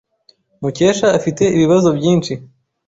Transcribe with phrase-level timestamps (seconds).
[0.61, 2.33] Mukesha afite ibibazo byinshi.